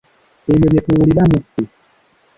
Ebyo 0.53 0.67
bye 0.71 0.81
tuwulira 0.85 1.23
mu 1.31 1.37
ffe. 1.43 1.63